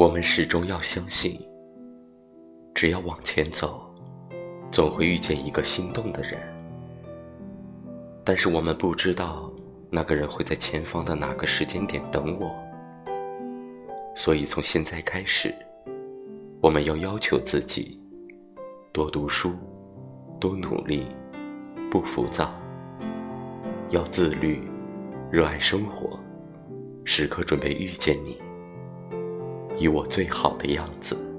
[0.00, 1.38] 我们始终要相信，
[2.74, 3.84] 只要往前走，
[4.70, 6.40] 总会遇见一个心动的人。
[8.24, 9.52] 但是我们不知道，
[9.90, 12.50] 那个人会在前方的哪个时间点等我。
[14.16, 15.54] 所以从现在开始，
[16.62, 18.00] 我们要要求自己
[18.92, 19.54] 多读书，
[20.40, 21.08] 多努力，
[21.90, 22.58] 不浮躁，
[23.90, 24.66] 要自律，
[25.30, 26.18] 热爱生活，
[27.04, 28.40] 时刻准备遇见你。
[29.80, 31.29] 以我最好的样子。